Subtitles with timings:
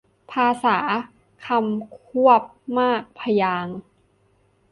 [0.31, 0.77] ภาษา
[1.45, 2.41] คำควบ
[2.79, 3.77] มากพยางค์